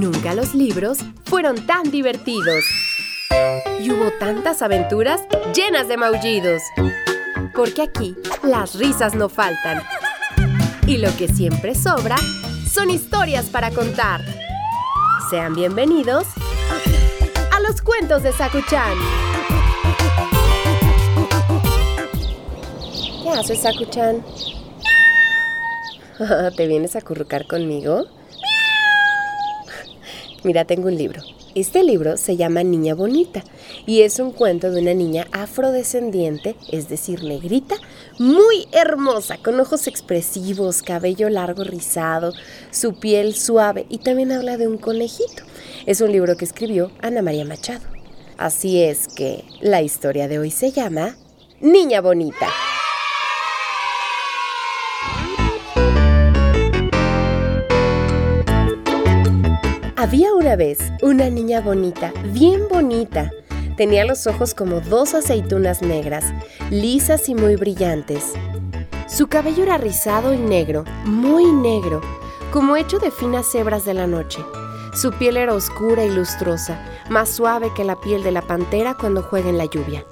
[0.00, 2.64] Nunca los libros fueron tan divertidos.
[3.80, 5.20] Y hubo tantas aventuras
[5.54, 6.62] llenas de maullidos.
[7.54, 9.82] Porque aquí las risas no faltan.
[10.86, 12.16] Y lo que siempre sobra
[12.66, 14.22] son historias para contar.
[15.28, 16.24] Sean bienvenidos
[17.54, 18.96] a los cuentos de Sakuchan.
[23.22, 24.24] ¿Qué haces, Sakuchan?
[26.56, 28.06] ¿Te vienes a currucar conmigo?
[30.42, 31.20] Mira, tengo un libro.
[31.54, 33.42] Este libro se llama Niña Bonita
[33.84, 37.74] y es un cuento de una niña afrodescendiente, es decir, negrita,
[38.18, 42.32] muy hermosa, con ojos expresivos, cabello largo rizado,
[42.70, 45.42] su piel suave y también habla de un conejito.
[45.86, 47.84] Es un libro que escribió Ana María Machado.
[48.38, 51.16] Así es que la historia de hoy se llama
[51.60, 52.48] Niña Bonita.
[60.00, 63.30] Había una vez una niña bonita, bien bonita.
[63.76, 66.24] Tenía los ojos como dos aceitunas negras,
[66.70, 68.32] lisas y muy brillantes.
[69.06, 72.00] Su cabello era rizado y negro, muy negro,
[72.50, 74.42] como hecho de finas hebras de la noche.
[74.94, 79.22] Su piel era oscura y lustrosa, más suave que la piel de la pantera cuando
[79.22, 80.06] juega en la lluvia.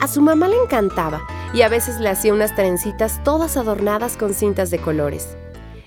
[0.00, 1.20] A su mamá le encantaba
[1.52, 5.36] y a veces le hacía unas trencitas todas adornadas con cintas de colores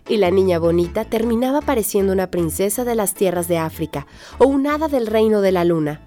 [0.07, 4.67] y la niña bonita terminaba pareciendo una princesa de las tierras de África o un
[4.67, 6.01] hada del reino de la luna.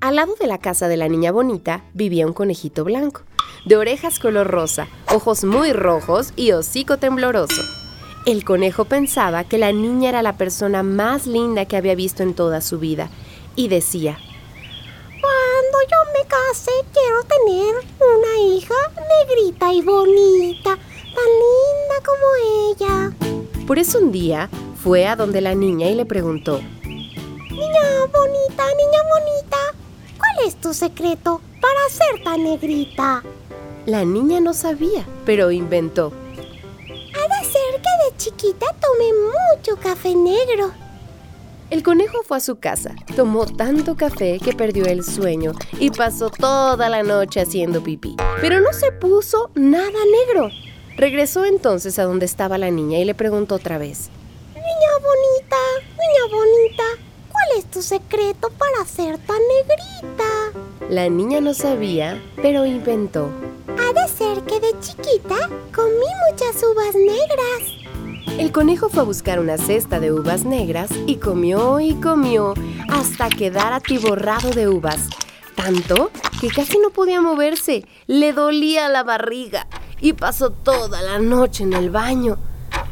[0.00, 3.22] Al lado de la casa de la niña bonita vivía un conejito blanco,
[3.64, 7.62] de orejas color rosa, ojos muy rojos y hocico tembloroso.
[8.26, 12.34] El conejo pensaba que la niña era la persona más linda que había visto en
[12.34, 13.10] toda su vida
[13.56, 14.18] y decía,
[15.20, 18.74] Cuando yo me case quiero tener una hija
[19.26, 21.51] negrita y bonita tan linda
[22.04, 23.12] como ella.
[23.66, 24.48] Por eso un día
[24.82, 27.80] fue a donde la niña y le preguntó, Niña
[28.12, 29.58] bonita, niña bonita,
[30.18, 33.22] ¿cuál es tu secreto para ser tan negrita?
[33.86, 36.12] La niña no sabía, pero inventó.
[36.78, 40.72] Ha de ser que de chiquita tomé mucho café negro.
[41.70, 46.28] El conejo fue a su casa, tomó tanto café que perdió el sueño y pasó
[46.28, 48.14] toda la noche haciendo pipí.
[48.40, 50.50] Pero no se puso nada negro.
[50.96, 54.10] Regresó entonces a donde estaba la niña y le preguntó otra vez.
[54.54, 55.56] Niña bonita,
[55.90, 56.82] niña bonita,
[57.30, 60.60] ¿cuál es tu secreto para ser tan negrita?
[60.90, 63.30] La niña no sabía, pero inventó.
[63.68, 68.38] Ha de ser que de chiquita comí muchas uvas negras.
[68.38, 72.54] El conejo fue a buscar una cesta de uvas negras y comió y comió
[72.88, 75.08] hasta quedar atiborrado de uvas.
[75.56, 76.10] Tanto
[76.40, 79.66] que casi no podía moverse, le dolía la barriga
[80.02, 82.36] y pasó toda la noche en el baño,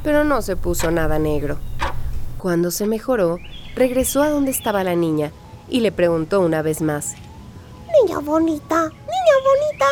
[0.03, 1.59] pero no se puso nada negro.
[2.39, 3.39] Cuando se mejoró,
[3.75, 5.33] regresó a donde estaba la niña
[5.69, 7.15] y le preguntó una vez más.
[8.01, 9.87] Niña bonita, niña bonita,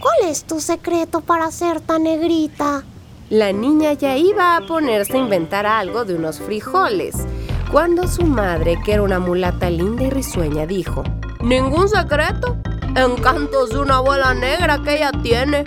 [0.00, 2.84] ¿cuál es tu secreto para ser tan negrita?
[3.30, 7.16] La niña ya iba a ponerse a inventar algo de unos frijoles,
[7.72, 11.02] cuando su madre, que era una mulata linda y risueña, dijo,
[11.42, 12.56] ¿Ningún secreto?
[12.94, 15.64] Encantos de una bola negra que ella tiene.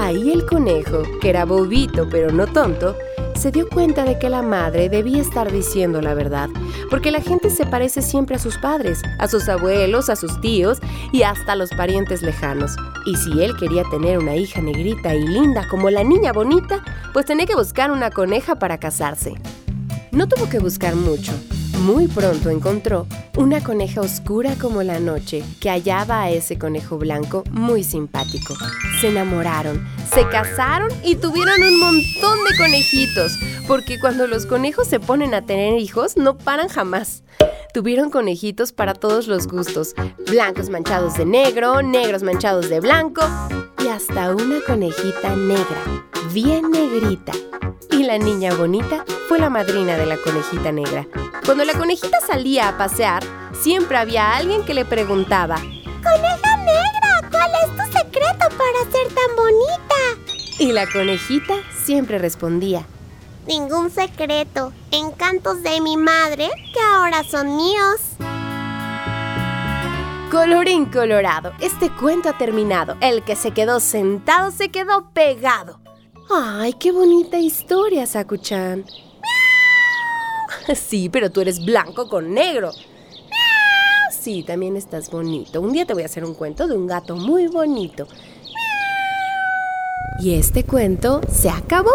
[0.00, 2.94] Ahí el conejo, que era bobito pero no tonto,
[3.34, 6.48] se dio cuenta de que la madre debía estar diciendo la verdad,
[6.88, 10.78] porque la gente se parece siempre a sus padres, a sus abuelos, a sus tíos
[11.10, 12.76] y hasta a los parientes lejanos.
[13.06, 16.80] Y si él quería tener una hija negrita y linda como la niña bonita,
[17.12, 19.34] pues tenía que buscar una coneja para casarse.
[20.12, 21.32] No tuvo que buscar mucho.
[21.80, 23.06] Muy pronto encontró
[23.36, 28.54] una coneja oscura como la noche que hallaba a ese conejo blanco muy simpático.
[29.00, 33.38] Se enamoraron, se casaron y tuvieron un montón de conejitos,
[33.68, 37.22] porque cuando los conejos se ponen a tener hijos no paran jamás.
[37.72, 39.94] Tuvieron conejitos para todos los gustos,
[40.28, 43.22] blancos manchados de negro, negros manchados de blanco
[43.84, 47.32] y hasta una conejita negra, bien negrita.
[47.92, 51.06] Y la niña bonita fue la madrina de la conejita negra.
[51.48, 53.22] Cuando la conejita salía a pasear,
[53.58, 59.34] siempre había alguien que le preguntaba, Coneja negra, ¿cuál es tu secreto para ser tan
[59.34, 60.58] bonita?
[60.58, 61.54] Y la conejita
[61.86, 62.84] siempre respondía,
[63.46, 67.98] Ningún secreto, encantos de mi madre que ahora son míos.
[70.30, 72.98] Colorín colorado, este cuento ha terminado.
[73.00, 75.80] El que se quedó sentado se quedó pegado.
[76.28, 78.84] ¡Ay, qué bonita historia, Sakuchan!
[80.74, 82.72] Sí, pero tú eres blanco con negro.
[84.10, 85.60] Sí, también estás bonito.
[85.60, 88.06] Un día te voy a hacer un cuento de un gato muy bonito.
[90.20, 91.92] Y este cuento se acabó.